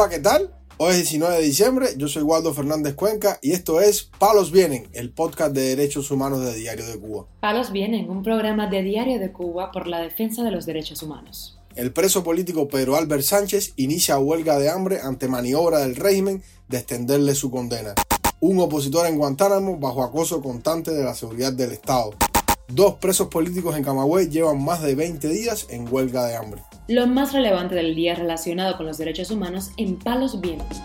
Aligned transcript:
Hola, 0.00 0.08
¿qué 0.08 0.18
tal? 0.20 0.50
Hoy 0.78 0.92
es 0.92 0.96
19 0.96 1.36
de 1.36 1.42
diciembre, 1.42 1.88
yo 1.98 2.08
soy 2.08 2.22
Waldo 2.22 2.54
Fernández 2.54 2.94
Cuenca 2.94 3.38
y 3.42 3.52
esto 3.52 3.82
es 3.82 4.10
Palos 4.18 4.50
Vienen, 4.50 4.88
el 4.94 5.12
podcast 5.12 5.52
de 5.52 5.60
derechos 5.76 6.10
humanos 6.10 6.40
de 6.40 6.54
Diario 6.54 6.86
de 6.86 6.98
Cuba. 6.98 7.26
Palos 7.40 7.70
Vienen, 7.70 8.08
un 8.08 8.22
programa 8.22 8.66
de 8.66 8.82
Diario 8.82 9.18
de 9.18 9.30
Cuba 9.30 9.70
por 9.70 9.86
la 9.86 10.00
defensa 10.00 10.42
de 10.42 10.52
los 10.52 10.64
derechos 10.64 11.02
humanos. 11.02 11.58
El 11.74 11.92
preso 11.92 12.24
político 12.24 12.66
Pedro 12.66 12.96
Albert 12.96 13.24
Sánchez 13.24 13.74
inicia 13.76 14.18
huelga 14.18 14.58
de 14.58 14.70
hambre 14.70 15.00
ante 15.02 15.28
maniobra 15.28 15.80
del 15.80 15.96
régimen 15.96 16.42
de 16.68 16.78
extenderle 16.78 17.34
su 17.34 17.50
condena. 17.50 17.92
Un 18.40 18.58
opositor 18.58 19.06
en 19.06 19.18
Guantánamo 19.18 19.76
bajo 19.76 20.02
acoso 20.02 20.40
constante 20.40 20.92
de 20.92 21.04
la 21.04 21.14
seguridad 21.14 21.52
del 21.52 21.72
Estado. 21.72 22.14
Dos 22.68 22.94
presos 22.94 23.28
políticos 23.28 23.76
en 23.76 23.84
Camagüey 23.84 24.30
llevan 24.30 24.64
más 24.64 24.80
de 24.80 24.94
20 24.94 25.28
días 25.28 25.66
en 25.68 25.92
huelga 25.92 26.24
de 26.24 26.36
hambre. 26.36 26.62
Lo 26.90 27.06
más 27.06 27.32
relevante 27.32 27.76
del 27.76 27.94
día 27.94 28.16
relacionado 28.16 28.76
con 28.76 28.84
los 28.84 28.98
derechos 28.98 29.30
humanos 29.30 29.70
en 29.76 29.96
Palos 29.96 30.40
Vientos. 30.40 30.76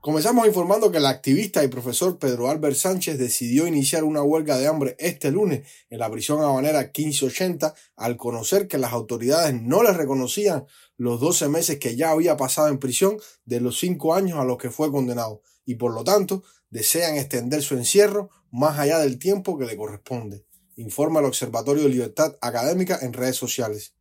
Comenzamos 0.00 0.46
informando 0.46 0.90
que 0.90 0.96
el 0.96 1.04
activista 1.04 1.62
y 1.62 1.68
profesor 1.68 2.18
Pedro 2.18 2.48
Albert 2.48 2.76
Sánchez 2.76 3.18
decidió 3.18 3.66
iniciar 3.66 4.04
una 4.04 4.22
huelga 4.22 4.56
de 4.56 4.66
hambre 4.66 4.96
este 4.98 5.30
lunes 5.30 5.68
en 5.90 5.98
la 5.98 6.10
prisión 6.10 6.40
habanera 6.40 6.80
1580 6.84 7.74
al 7.96 8.16
conocer 8.16 8.66
que 8.66 8.78
las 8.78 8.94
autoridades 8.94 9.60
no 9.60 9.82
le 9.82 9.92
reconocían 9.92 10.64
los 10.96 11.20
12 11.20 11.50
meses 11.50 11.78
que 11.78 11.94
ya 11.94 12.12
había 12.12 12.38
pasado 12.38 12.68
en 12.68 12.78
prisión 12.78 13.18
de 13.44 13.60
los 13.60 13.78
5 13.78 14.14
años 14.14 14.38
a 14.38 14.44
los 14.44 14.56
que 14.56 14.70
fue 14.70 14.90
condenado 14.90 15.42
y 15.66 15.74
por 15.74 15.92
lo 15.92 16.02
tanto 16.02 16.44
desean 16.70 17.16
extender 17.16 17.60
su 17.60 17.74
encierro 17.74 18.30
más 18.50 18.78
allá 18.78 19.00
del 19.00 19.18
tiempo 19.18 19.58
que 19.58 19.66
le 19.66 19.76
corresponde, 19.76 20.46
informa 20.76 21.20
el 21.20 21.26
Observatorio 21.26 21.84
de 21.84 21.88
Libertad 21.88 22.36
Académica 22.40 22.98
en 23.02 23.12
redes 23.12 23.36
sociales. 23.36 23.94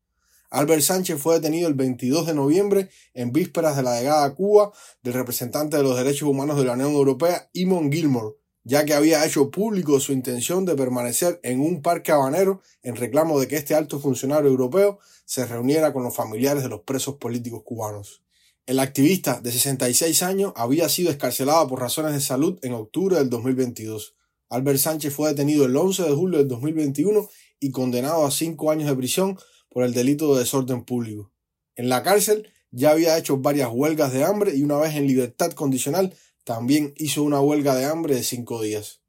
Albert 0.49 0.81
Sánchez 0.81 1.19
fue 1.19 1.35
detenido 1.35 1.69
el 1.69 1.75
22 1.75 2.27
de 2.27 2.33
noviembre 2.33 2.89
en 3.13 3.31
vísperas 3.31 3.77
de 3.77 3.83
la 3.83 3.97
llegada 3.97 4.25
a 4.25 4.35
Cuba 4.35 4.73
del 5.01 5.13
representante 5.13 5.77
de 5.77 5.83
los 5.83 5.95
derechos 5.95 6.27
humanos 6.27 6.57
de 6.57 6.65
la 6.65 6.73
Unión 6.73 6.91
Europea, 6.91 7.49
Imon 7.53 7.89
Gilmore, 7.89 8.35
ya 8.63 8.83
que 8.85 8.93
había 8.93 9.25
hecho 9.25 9.49
público 9.49 9.99
su 9.99 10.11
intención 10.11 10.65
de 10.65 10.75
permanecer 10.75 11.39
en 11.43 11.61
un 11.61 11.81
parque 11.81 12.11
habanero 12.11 12.61
en 12.83 12.97
reclamo 12.97 13.39
de 13.39 13.47
que 13.47 13.55
este 13.55 13.75
alto 13.75 13.99
funcionario 13.99 14.49
europeo 14.49 14.99
se 15.25 15.45
reuniera 15.45 15.93
con 15.93 16.03
los 16.03 16.15
familiares 16.15 16.63
de 16.63 16.69
los 16.69 16.81
presos 16.81 17.15
políticos 17.15 17.63
cubanos. 17.63 18.21
El 18.65 18.79
activista 18.79 19.41
de 19.41 19.51
66 19.51 20.21
años 20.21 20.53
había 20.55 20.87
sido 20.89 21.09
escarcelado 21.09 21.67
por 21.67 21.79
razones 21.79 22.13
de 22.13 22.21
salud 22.21 22.59
en 22.61 22.73
octubre 22.73 23.15
del 23.15 23.29
2022. 23.29 24.15
Albert 24.51 24.79
Sánchez 24.79 25.13
fue 25.13 25.29
detenido 25.29 25.63
el 25.63 25.75
11 25.75 26.03
de 26.03 26.11
julio 26.11 26.39
del 26.39 26.49
2021 26.49 27.29
y 27.61 27.71
condenado 27.71 28.25
a 28.25 28.31
cinco 28.31 28.69
años 28.69 28.89
de 28.89 28.95
prisión 28.97 29.39
por 29.69 29.85
el 29.85 29.93
delito 29.93 30.33
de 30.33 30.41
desorden 30.41 30.83
público. 30.83 31.31
En 31.75 31.87
la 31.87 32.03
cárcel 32.03 32.51
ya 32.69 32.91
había 32.91 33.17
hecho 33.17 33.37
varias 33.37 33.69
huelgas 33.71 34.11
de 34.11 34.25
hambre 34.25 34.53
y 34.53 34.63
una 34.63 34.75
vez 34.75 34.95
en 34.95 35.07
libertad 35.07 35.53
condicional 35.53 36.13
también 36.43 36.93
hizo 36.97 37.23
una 37.23 37.39
huelga 37.39 37.75
de 37.75 37.85
hambre 37.85 38.15
de 38.15 38.23
cinco 38.23 38.61
días. 38.61 39.01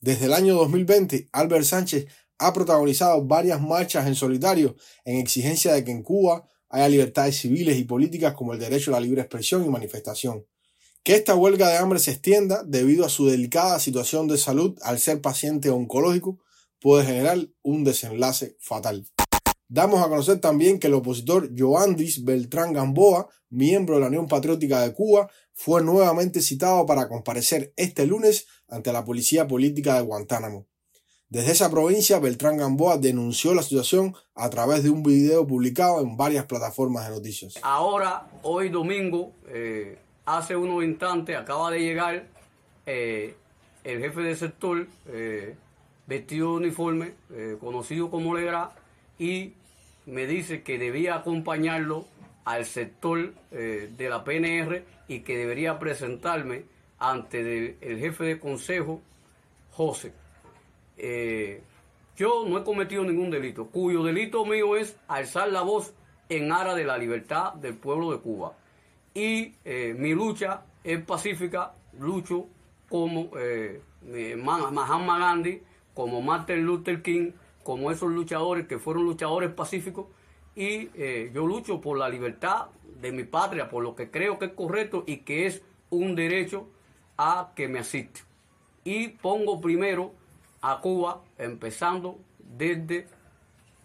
Desde 0.00 0.24
el 0.24 0.32
año 0.32 0.54
2020, 0.54 1.28
Albert 1.30 1.66
Sánchez 1.66 2.06
ha 2.38 2.54
protagonizado 2.54 3.22
varias 3.22 3.60
marchas 3.60 4.06
en 4.06 4.14
solitario 4.14 4.76
en 5.04 5.18
exigencia 5.18 5.74
de 5.74 5.84
que 5.84 5.90
en 5.90 6.02
Cuba 6.02 6.48
haya 6.70 6.88
libertades 6.88 7.36
civiles 7.36 7.76
y 7.76 7.84
políticas 7.84 8.32
como 8.32 8.54
el 8.54 8.58
derecho 8.58 8.92
a 8.92 8.94
la 8.94 9.00
libre 9.00 9.20
expresión 9.20 9.62
y 9.62 9.68
manifestación. 9.68 10.46
Que 11.02 11.14
esta 11.14 11.34
huelga 11.34 11.68
de 11.68 11.78
hambre 11.78 11.98
se 11.98 12.10
extienda 12.10 12.62
debido 12.62 13.06
a 13.06 13.08
su 13.08 13.26
delicada 13.26 13.78
situación 13.80 14.28
de 14.28 14.36
salud 14.36 14.78
al 14.82 14.98
ser 14.98 15.22
paciente 15.22 15.70
oncológico 15.70 16.38
puede 16.78 17.06
generar 17.06 17.38
un 17.62 17.84
desenlace 17.84 18.56
fatal. 18.60 19.06
Damos 19.68 20.04
a 20.04 20.08
conocer 20.08 20.40
también 20.40 20.78
que 20.78 20.88
el 20.88 20.94
opositor 20.94 21.50
Joandis 21.56 22.24
Beltrán 22.24 22.72
Gamboa, 22.72 23.28
miembro 23.48 23.94
de 23.94 24.00
la 24.02 24.08
Unión 24.08 24.26
Patriótica 24.26 24.82
de 24.82 24.92
Cuba, 24.92 25.30
fue 25.54 25.82
nuevamente 25.82 26.42
citado 26.42 26.84
para 26.86 27.08
comparecer 27.08 27.72
este 27.76 28.04
lunes 28.04 28.46
ante 28.68 28.92
la 28.92 29.04
Policía 29.04 29.46
Política 29.46 29.94
de 29.94 30.02
Guantánamo. 30.02 30.66
Desde 31.28 31.52
esa 31.52 31.70
provincia, 31.70 32.18
Beltrán 32.18 32.56
Gamboa 32.56 32.98
denunció 32.98 33.54
la 33.54 33.62
situación 33.62 34.16
a 34.34 34.50
través 34.50 34.82
de 34.82 34.90
un 34.90 35.04
video 35.04 35.46
publicado 35.46 36.00
en 36.00 36.16
varias 36.16 36.46
plataformas 36.46 37.04
de 37.08 37.14
noticias. 37.14 37.54
Ahora, 37.62 38.28
hoy 38.42 38.68
domingo, 38.68 39.32
eh, 39.46 39.96
hace 40.24 40.56
unos 40.56 40.84
instantes, 40.84 41.36
acaba 41.36 41.70
de 41.70 41.80
llegar 41.80 42.26
eh, 42.86 43.36
el 43.84 44.00
jefe 44.00 44.20
de 44.20 44.36
sector, 44.36 44.86
eh, 45.06 45.56
vestido 46.06 46.50
de 46.50 46.56
uniforme, 46.66 47.14
conocido 47.60 48.10
como 48.10 48.34
Legra, 48.34 48.72
y 49.18 49.52
me 50.06 50.26
dice 50.26 50.62
que 50.62 50.78
debía 50.78 51.14
acompañarlo 51.14 52.06
al 52.44 52.64
sector 52.64 53.32
eh, 53.50 53.90
de 53.96 54.08
la 54.08 54.24
PNR 54.24 54.82
y 55.08 55.20
que 55.20 55.36
debería 55.36 55.78
presentarme 55.78 56.64
ante 56.98 57.76
el 57.80 57.98
jefe 57.98 58.24
de 58.24 58.38
consejo, 58.38 59.00
José. 59.70 60.12
Eh, 60.96 61.62
yo 62.16 62.44
no 62.46 62.58
he 62.58 62.64
cometido 62.64 63.04
ningún 63.04 63.30
delito, 63.30 63.66
cuyo 63.66 64.02
delito 64.02 64.44
mío 64.44 64.76
es 64.76 64.96
alzar 65.08 65.50
la 65.50 65.62
voz 65.62 65.94
en 66.28 66.52
aras 66.52 66.76
de 66.76 66.84
la 66.84 66.98
libertad 66.98 67.54
del 67.54 67.74
pueblo 67.74 68.12
de 68.12 68.18
Cuba. 68.18 68.52
Y 69.14 69.54
eh, 69.64 69.94
mi 69.98 70.14
lucha 70.14 70.62
es 70.84 71.02
pacífica, 71.02 71.74
lucho 71.98 72.46
como 72.88 73.30
Mahatma 74.36 75.18
Gandhi, 75.18 75.62
como 75.94 76.22
Martin 76.22 76.64
Luther 76.64 77.02
King, 77.02 77.32
como 77.62 77.90
esos 77.90 78.10
luchadores 78.10 78.66
que 78.66 78.78
fueron 78.78 79.04
luchadores 79.04 79.50
pacíficos 79.50 80.06
y 80.54 80.90
eh, 80.94 81.30
yo 81.32 81.46
lucho 81.46 81.80
por 81.80 81.98
la 81.98 82.08
libertad 82.08 82.66
de 83.00 83.12
mi 83.12 83.24
patria, 83.24 83.68
por 83.68 83.82
lo 83.82 83.94
que 83.94 84.10
creo 84.10 84.38
que 84.38 84.46
es 84.46 84.52
correcto 84.52 85.04
y 85.06 85.18
que 85.18 85.46
es 85.46 85.62
un 85.90 86.14
derecho 86.14 86.68
a 87.16 87.52
que 87.54 87.68
me 87.68 87.78
asiste. 87.78 88.20
Y 88.84 89.08
pongo 89.08 89.60
primero 89.60 90.12
a 90.60 90.80
Cuba 90.80 91.22
empezando 91.38 92.18
desde 92.38 93.06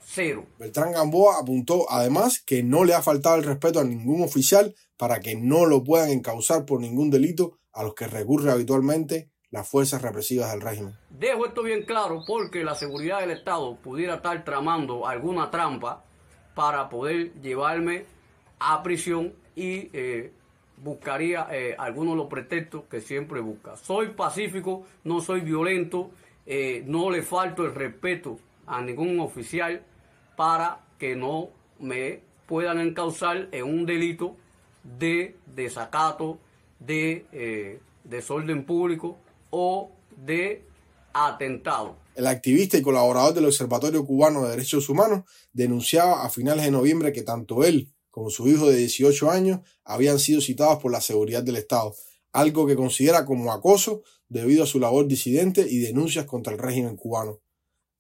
cero. 0.05 0.45
Beltrán 0.59 0.91
Gamboa 0.91 1.39
apuntó 1.39 1.89
además 1.89 2.41
que 2.45 2.63
no 2.63 2.83
le 2.83 2.93
ha 2.93 3.01
faltado 3.01 3.35
el 3.35 3.43
respeto 3.43 3.79
a 3.79 3.83
ningún 3.83 4.23
oficial 4.23 4.75
para 4.97 5.19
que 5.19 5.35
no 5.35 5.65
lo 5.65 5.83
puedan 5.83 6.09
encauzar 6.09 6.65
por 6.65 6.79
ningún 6.79 7.09
delito 7.09 7.57
a 7.73 7.83
los 7.83 7.95
que 7.95 8.07
recurre 8.07 8.51
habitualmente 8.51 9.29
las 9.49 9.67
fuerzas 9.67 10.01
represivas 10.01 10.51
del 10.51 10.61
régimen. 10.61 10.95
Dejo 11.09 11.45
esto 11.45 11.63
bien 11.63 11.83
claro 11.83 12.23
porque 12.27 12.63
la 12.63 12.75
seguridad 12.75 13.21
del 13.21 13.31
Estado 13.31 13.75
pudiera 13.77 14.15
estar 14.15 14.43
tramando 14.43 15.07
alguna 15.07 15.49
trampa 15.49 16.03
para 16.53 16.89
poder 16.89 17.33
llevarme 17.41 18.05
a 18.59 18.81
prisión 18.83 19.33
y 19.55 19.89
eh, 19.93 20.31
buscaría 20.77 21.47
eh, 21.51 21.75
algunos 21.77 22.13
de 22.13 22.17
los 22.17 22.27
pretextos 22.27 22.83
que 22.89 23.01
siempre 23.01 23.39
busca. 23.39 23.75
Soy 23.77 24.09
pacífico, 24.09 24.85
no 25.03 25.21
soy 25.21 25.41
violento, 25.41 26.11
eh, 26.45 26.83
no 26.85 27.09
le 27.09 27.21
falto 27.21 27.65
el 27.65 27.73
respeto 27.73 28.39
a 28.67 28.81
ningún 28.81 29.19
oficial 29.19 29.83
para 30.35 30.85
que 30.99 31.15
no 31.15 31.49
me 31.79 32.21
puedan 32.47 32.79
encauzar 32.79 33.49
en 33.51 33.63
un 33.63 33.85
delito 33.85 34.35
de 34.83 35.35
desacato, 35.55 36.37
de 36.79 37.79
desorden 38.03 38.65
público 38.65 39.17
o 39.49 39.91
de 40.15 40.63
atentado. 41.13 41.95
El 42.15 42.27
activista 42.27 42.77
y 42.77 42.81
colaborador 42.81 43.33
del 43.33 43.45
Observatorio 43.45 44.05
Cubano 44.05 44.43
de 44.43 44.51
Derechos 44.51 44.87
Humanos 44.89 45.23
denunciaba 45.51 46.23
a 46.23 46.29
finales 46.29 46.65
de 46.65 46.71
noviembre 46.71 47.11
que 47.11 47.23
tanto 47.23 47.63
él 47.63 47.91
como 48.09 48.29
su 48.29 48.47
hijo 48.47 48.69
de 48.69 48.77
18 48.77 49.29
años 49.29 49.59
habían 49.83 50.19
sido 50.19 50.39
citados 50.39 50.81
por 50.81 50.91
la 50.91 51.01
seguridad 51.01 51.43
del 51.43 51.57
Estado, 51.57 51.93
algo 52.31 52.65
que 52.65 52.77
considera 52.77 53.25
como 53.25 53.51
acoso 53.51 54.03
debido 54.29 54.63
a 54.63 54.67
su 54.67 54.79
labor 54.79 55.07
disidente 55.07 55.65
y 55.69 55.79
denuncias 55.79 56.25
contra 56.25 56.53
el 56.53 56.59
régimen 56.59 56.95
cubano. 56.95 57.41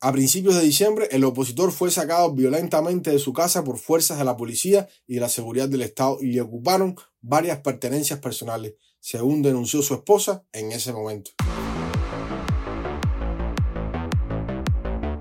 A 0.05 0.11
principios 0.11 0.53
de 0.53 0.61
diciembre, 0.61 1.07
el 1.09 1.23
opositor 1.23 1.71
fue 1.71 1.89
sacado 1.89 2.31
violentamente 2.31 3.09
de 3.09 3.17
su 3.17 3.33
casa 3.33 3.63
por 3.63 3.79
fuerzas 3.79 4.19
de 4.19 4.23
la 4.23 4.37
policía 4.37 4.87
y 5.07 5.15
de 5.15 5.21
la 5.21 5.29
seguridad 5.29 5.67
del 5.67 5.81
Estado 5.81 6.19
y 6.21 6.27
le 6.27 6.41
ocuparon 6.41 6.95
varias 7.21 7.61
pertenencias 7.61 8.19
personales, 8.19 8.75
según 8.99 9.41
denunció 9.41 9.81
su 9.81 9.95
esposa 9.95 10.45
en 10.53 10.71
ese 10.73 10.93
momento. 10.93 11.31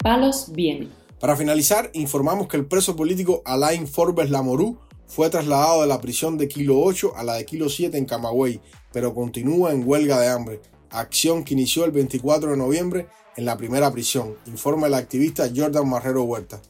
Palos 0.03 0.53
viene. 0.53 0.91
Para 1.19 1.35
finalizar, 1.35 1.89
informamos 1.95 2.47
que 2.47 2.59
el 2.59 2.67
preso 2.67 2.95
político 2.95 3.41
Alain 3.47 3.89
Forbes 3.89 4.29
Lamorú 4.29 4.79
fue 5.07 5.31
trasladado 5.31 5.81
de 5.81 5.87
la 5.87 6.03
prisión 6.03 6.37
de 6.37 6.47
Kilo 6.47 6.79
8 6.81 7.17
a 7.17 7.25
la 7.25 7.37
de 7.37 7.47
Kilo 7.47 7.71
7 7.71 7.97
en 7.97 8.05
Camagüey, 8.05 8.61
pero 8.93 9.15
continúa 9.15 9.73
en 9.73 9.89
huelga 9.89 10.21
de 10.21 10.29
hambre, 10.29 10.61
acción 10.91 11.43
que 11.43 11.55
inició 11.55 11.87
el 11.87 11.93
24 11.93 12.51
de 12.51 12.57
noviembre 12.59 13.07
en 13.37 13.45
la 13.45 13.57
primera 13.57 13.91
prisión, 13.91 14.37
informa 14.47 14.87
el 14.87 14.95
activista 14.95 15.51
Jordan 15.55 15.89
Marrero 15.89 16.23
Huerta. 16.23 16.61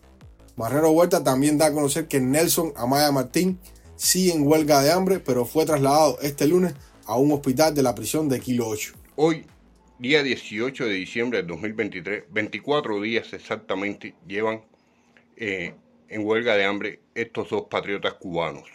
Marrero 0.57 0.91
Huerta 0.91 1.23
también 1.23 1.59
da 1.59 1.67
a 1.67 1.73
conocer 1.73 2.07
que 2.07 2.21
Nelson 2.21 2.73
Amaya 2.77 3.11
Martín 3.11 3.59
sigue 3.97 4.33
en 4.33 4.47
huelga 4.47 4.83
de 4.83 4.93
hambre, 4.93 5.21
pero 5.21 5.45
fue 5.45 5.67
trasladado 5.67 6.19
este 6.21 6.47
lunes 6.47 6.75
a 7.07 7.17
un 7.17 7.33
hospital 7.33 7.75
de 7.75 7.83
la 7.83 7.95
prisión 7.95 8.29
de 8.29 8.41
Kilo 8.41 8.69
8. 8.69 8.95
Hoy, 9.17 9.47
día 9.99 10.23
18 10.23 10.87
de 10.87 10.93
diciembre 10.93 11.39
del 11.39 11.49
2023, 11.49 12.25
24 12.31 13.01
días 13.01 13.33
exactamente 13.33 14.15
llevan 14.27 14.63
eh, 15.37 15.75
en 16.09 16.27
huelga 16.27 16.55
de 16.57 16.65
hambre 16.65 17.01
estos 17.15 17.51
dos 17.51 17.65
patriotas 17.69 18.15
cubanos. 18.15 18.69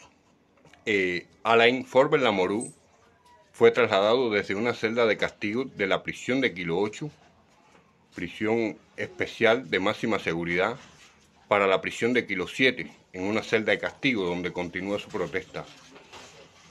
eh, 0.86 1.27
Alain 1.44 1.86
Forbes 1.86 2.21
Lamoureux 2.21 2.71
fue 3.51 3.71
trasladado 3.71 4.30
desde 4.30 4.56
una 4.56 4.74
celda 4.74 5.06
de 5.06 5.18
castigo 5.18 5.65
de 5.65 5.88
la 5.88 6.03
prisión 6.03 6.39
de 6.41 6.53
Kilo 6.53 6.77
8, 6.80 7.09
prisión 8.15 8.77
especial 8.97 9.69
de 9.69 9.79
máxima 9.79 10.19
seguridad, 10.19 10.77
para 11.47 11.65
la 11.65 11.81
prisión 11.81 12.13
de 12.13 12.27
Kilo 12.27 12.47
7, 12.47 12.89
en 13.13 13.23
una 13.23 13.41
celda 13.41 13.71
de 13.71 13.79
castigo 13.79 14.23
donde 14.23 14.53
continúa 14.53 15.00
su 15.00 15.09
protesta. 15.09 15.65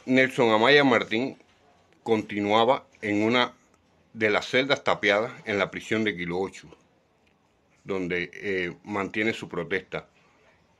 Nelson 0.06 0.50
Amaya 0.50 0.85
Martín 0.85 1.37
continuaba 2.02 2.87
en 3.02 3.23
una 3.25 3.52
de 4.14 4.31
las 4.31 4.46
celdas 4.46 4.85
tapiadas 4.85 5.32
en 5.44 5.58
la 5.58 5.70
prisión 5.70 6.05
de 6.05 6.17
Kilo 6.17 6.38
8, 6.38 6.69
donde 7.84 8.31
eh, 8.32 8.76
mantiene 8.84 9.32
su 9.32 9.49
protesta. 9.49 10.08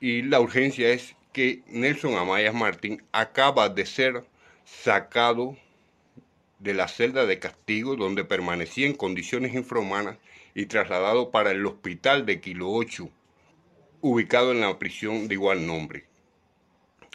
Y 0.01 0.23
la 0.23 0.41
urgencia 0.41 0.91
es 0.91 1.15
que 1.33 1.63
Nelson 1.67 2.15
Amaya 2.15 2.53
Martín 2.53 3.03
acaba 3.13 3.69
de 3.69 3.85
ser 3.85 4.25
sacado 4.65 5.57
de 6.59 6.75
la 6.75 6.89
celda 6.89 7.27
de 7.27 7.39
castigo 7.39 7.97
donde 7.97 8.25
permanecía 8.25 8.87
en 8.87 8.95
condiciones 8.95 9.55
infrahumanas 9.55 10.19
y 10.55 10.67
trasladado 10.67 11.31
para 11.31 11.53
el 11.53 11.65
hospital 11.67 12.27
de 12.27 12.41
Kilo 12.41 12.71
8, 12.71 13.09
ubicado 14.01 14.53
en 14.53 14.61
la 14.61 14.79
prisión 14.79 15.29
de 15.29 15.35
igual 15.35 15.67
nombre. 15.67 16.05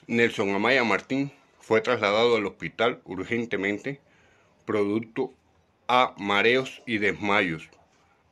Nelson 0.07 0.49
Amaya 0.49 0.83
Martín 0.83 1.31
fue 1.59 1.81
trasladado 1.81 2.35
al 2.35 2.45
hospital 2.45 3.01
urgentemente, 3.05 3.99
producto 4.65 5.33
a 5.87 6.13
mareos 6.17 6.81
y 6.85 6.97
desmayos, 6.97 7.69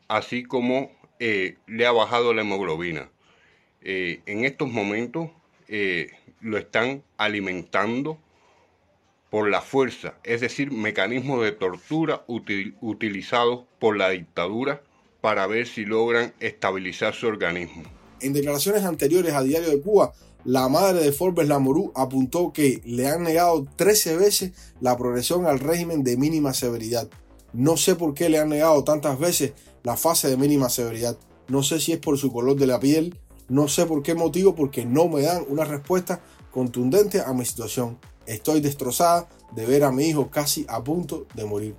así 0.08 0.44
como 0.44 0.92
eh, 1.20 1.58
le 1.68 1.86
ha 1.86 1.92
bajado 1.92 2.34
la 2.34 2.42
hemoglobina. 2.42 3.10
Eh, 3.82 4.22
en 4.26 4.46
estos 4.46 4.70
momentos 4.70 5.30
eh, 5.68 6.12
lo 6.42 6.58
están 6.58 7.04
alimentando 7.18 8.20
por 9.32 9.50
la 9.50 9.62
fuerza, 9.62 10.16
es 10.26 10.42
decir, 10.42 10.72
mecanismos 10.72 11.42
de 11.42 11.54
tortura 11.54 12.26
utilizados 12.28 13.62
por 13.80 13.98
la 13.98 14.10
dictadura 14.10 14.84
para 15.22 15.48
ver 15.48 15.68
si 15.68 15.86
logran 15.86 16.34
estabilizar 16.42 17.16
su 17.16 17.28
organismo. 17.28 17.84
En 18.20 18.34
declaraciones 18.34 18.84
anteriores 18.84 19.34
a 19.34 19.42
Diario 19.42 19.70
de 19.70 19.80
Cuba, 19.80 20.12
la 20.44 20.68
madre 20.68 21.00
de 21.02 21.14
Forbes 21.14 21.48
Lamorú 21.48 21.94
apuntó 21.96 22.52
que 22.52 22.82
le 22.84 23.08
han 23.08 23.24
negado 23.24 23.66
13 23.78 24.18
veces 24.18 24.52
la 24.82 24.98
progresión 24.98 25.46
al 25.46 25.60
régimen 25.60 26.04
de 26.04 26.18
mínima 26.18 26.54
severidad. 26.54 27.10
No 27.54 27.78
sé 27.78 27.96
por 27.96 28.14
qué 28.14 28.28
le 28.28 28.38
han 28.38 28.50
negado 28.50 28.84
tantas 28.84 29.18
veces 29.18 29.54
la 29.84 29.96
fase 29.96 30.30
de 30.30 30.36
mínima 30.36 30.70
severidad. 30.70 31.18
No 31.48 31.64
sé 31.64 31.80
si 31.80 31.94
es 31.94 32.00
por 32.00 32.18
su 32.18 32.34
color 32.34 32.58
de 32.58 32.68
la 32.68 32.82
piel, 32.82 33.18
no 33.48 33.70
sé 33.70 33.86
por 33.86 34.04
qué 34.04 34.14
motivo, 34.14 34.56
porque 34.56 34.86
no 34.86 35.08
me 35.08 35.22
dan 35.22 35.46
una 35.48 35.64
respuesta 35.64 36.22
contundente 36.52 37.22
a 37.22 37.32
mi 37.34 37.46
situación. 37.46 37.98
Estoy 38.32 38.62
destrozada 38.62 39.28
de 39.54 39.66
ver 39.66 39.84
a 39.84 39.92
mi 39.92 40.06
hijo 40.06 40.30
casi 40.30 40.66
a 40.70 40.82
punto 40.82 41.28
de 41.36 41.44
morir. 41.44 41.76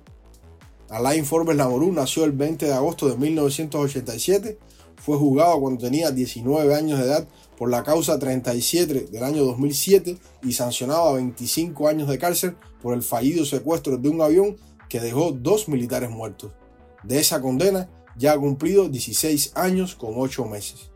Alain 0.87 1.25
Forbes 1.25 1.57
Lamorú 1.57 1.91
nació 1.91 2.25
el 2.25 2.31
20 2.31 2.67
de 2.67 2.73
agosto 2.73 3.09
de 3.09 3.17
1987. 3.17 4.59
Fue 4.97 5.17
juzgado 5.17 5.59
cuando 5.59 5.83
tenía 5.83 6.11
19 6.11 6.75
años 6.75 6.99
de 6.99 7.05
edad 7.05 7.27
por 7.57 7.71
la 7.71 7.81
causa 7.83 8.19
37 8.19 9.07
del 9.11 9.23
año 9.23 9.43
2007 9.45 10.19
y 10.43 10.53
sancionado 10.53 11.09
a 11.09 11.13
25 11.13 11.87
años 11.87 12.07
de 12.07 12.19
cárcel 12.19 12.55
por 12.83 12.93
el 12.93 13.01
fallido 13.01 13.45
secuestro 13.45 13.97
de 13.97 14.09
un 14.09 14.21
avión 14.21 14.55
que 14.89 14.99
dejó 14.99 15.31
dos 15.31 15.67
militares 15.67 16.11
muertos. 16.11 16.51
De 17.01 17.17
esa 17.19 17.41
condena 17.41 17.89
ya 18.15 18.33
ha 18.33 18.37
cumplido 18.37 18.89
16 18.89 19.53
años 19.55 19.95
con 19.95 20.11
8 20.15 20.45
meses. 20.45 20.92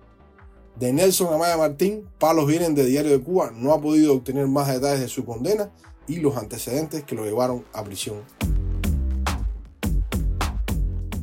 De 0.80 0.94
Nelson 0.94 1.34
Amaya 1.34 1.58
Martín, 1.58 2.08
Palos 2.20 2.46
Vienen 2.46 2.76
de 2.76 2.86
Diario 2.86 3.12
de 3.12 3.20
Cuba 3.20 3.52
no 3.52 3.74
ha 3.74 3.82
podido 3.82 4.14
obtener 4.14 4.46
más 4.46 4.68
detalles 4.68 5.00
de 5.00 5.08
su 5.08 5.26
condena 5.26 5.72
y 6.08 6.18
los 6.18 6.38
antecedentes 6.38 7.04
que 7.04 7.16
lo 7.16 7.26
llevaron 7.26 7.66
a 7.74 7.84
prisión. 7.84 8.18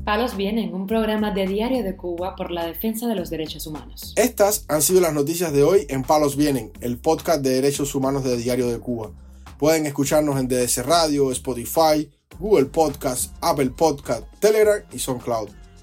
Palos 0.05 0.37
Vienen, 0.37 0.75
un 0.75 0.89
programa 0.89 1.31
de 1.31 1.47
Diario 1.47 1.85
de 1.85 1.97
Cuba 1.97 2.35
por 2.35 2.51
la 2.51 2.67
defensa 2.67 3.06
de 3.06 3.15
los 3.15 3.31
derechos 3.31 3.69
humanos. 3.69 4.12
Estas 4.17 4.65
han 4.69 4.83
sido 4.83 5.01
las 5.01 5.15
noticias 5.15 5.53
de 5.53 5.62
hoy 5.62 5.87
en 5.89 6.03
Palos 6.03 6.37
Vienen, 6.37 6.73
el 6.81 6.99
podcast 6.99 7.41
de 7.41 7.51
derechos 7.51 7.95
humanos 7.95 8.25
de 8.25 8.37
Diario 8.37 8.67
de 8.67 8.81
Cuba. 8.81 9.12
Pueden 9.56 9.87
escucharnos 9.87 10.39
en 10.41 10.49
DDC 10.49 10.79
Radio, 10.85 11.31
Spotify, 11.31 12.11
Google 12.41 12.67
Podcast, 12.67 13.33
Apple 13.41 13.71
Podcast, 13.71 14.25
Telegram 14.41 14.83
y 14.93 14.99
SoundCloud. 14.99 15.63